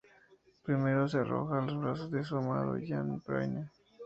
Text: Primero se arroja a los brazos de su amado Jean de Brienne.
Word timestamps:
Primero 0.63 1.07
se 1.07 1.19
arroja 1.19 1.59
a 1.59 1.61
los 1.61 1.79
brazos 1.79 2.09
de 2.09 2.23
su 2.23 2.35
amado 2.35 2.75
Jean 2.79 3.19
de 3.19 3.21
Brienne. 3.23 3.69